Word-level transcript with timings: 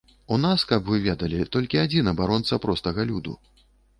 У 0.35 0.37
нас, 0.45 0.63
каб 0.71 0.87
вы 0.93 1.01
ведалі, 1.03 1.41
толькі 1.57 1.81
адзін 1.83 2.09
абаронца 2.13 2.61
простага 2.65 3.07
люду. 3.13 3.37